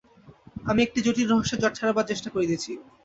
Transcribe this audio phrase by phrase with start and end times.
[0.65, 2.71] আমি একটা জটিল রহস্যের জট ছাড়াবার চেষ্টা করছি।